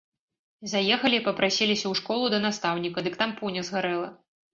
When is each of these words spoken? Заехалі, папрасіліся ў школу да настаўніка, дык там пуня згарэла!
Заехалі, 0.71 1.17
папрасіліся 1.27 1.85
ў 1.89 1.93
школу 1.99 2.25
да 2.35 2.39
настаўніка, 2.45 2.99
дык 3.09 3.19
там 3.21 3.35
пуня 3.41 3.61
згарэла! 3.69 4.09